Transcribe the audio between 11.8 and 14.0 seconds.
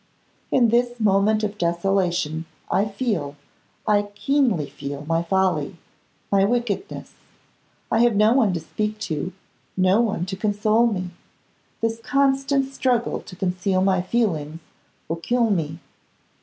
This constant struggle to conceal